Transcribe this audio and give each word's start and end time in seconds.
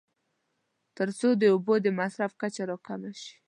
تر 0.97 1.09
څو 1.19 1.27
د 1.41 1.43
اوبو 1.53 1.73
د 1.81 1.87
مصرف 1.99 2.31
کچه 2.41 2.63
راکمه 2.69 3.11
شي. 3.21 3.33